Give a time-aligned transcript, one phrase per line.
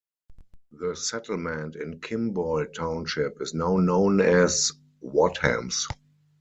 [0.71, 4.71] The settlement in Kimball Township is now known as
[5.03, 5.85] Wadhams.